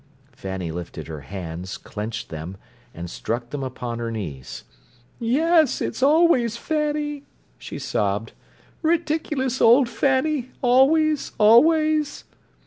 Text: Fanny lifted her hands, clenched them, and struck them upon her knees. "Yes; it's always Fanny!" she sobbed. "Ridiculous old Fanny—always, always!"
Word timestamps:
Fanny 0.31 0.71
lifted 0.71 1.05
her 1.07 1.19
hands, 1.21 1.77
clenched 1.77 2.29
them, 2.29 2.57
and 2.91 3.07
struck 3.07 3.51
them 3.51 3.61
upon 3.61 3.99
her 3.99 4.09
knees. 4.09 4.63
"Yes; 5.19 5.79
it's 5.79 6.01
always 6.01 6.57
Fanny!" 6.57 7.21
she 7.59 7.77
sobbed. 7.77 8.31
"Ridiculous 8.81 9.61
old 9.61 9.87
Fanny—always, 9.87 11.33
always!" 11.37 12.23